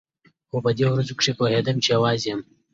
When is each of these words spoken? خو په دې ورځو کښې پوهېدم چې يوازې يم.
خو 0.49 0.57
په 0.65 0.71
دې 0.77 0.85
ورځو 0.91 1.17
کښې 1.19 1.33
پوهېدم 1.39 1.77
چې 1.83 1.89
يوازې 1.95 2.27
يم. 2.31 2.39